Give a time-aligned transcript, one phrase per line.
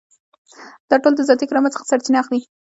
[0.89, 2.39] دا ټول د ذاتي کرامت څخه سرچینه اخلي.